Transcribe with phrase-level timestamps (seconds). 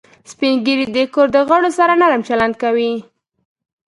[0.31, 2.93] سپین ږیری د کور د غړو سره نرم چلند کوي